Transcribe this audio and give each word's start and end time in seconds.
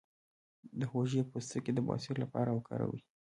د 0.79 0.81
هوږې 0.91 1.21
پوستکی 1.31 1.71
د 1.73 1.79
بواسیر 1.87 2.15
لپاره 2.23 2.49
وکاروئ 2.51 3.01